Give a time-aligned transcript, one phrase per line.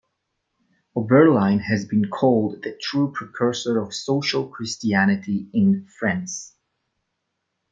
[0.95, 6.55] Oberlin has been called the true precursor of social Christianity in France.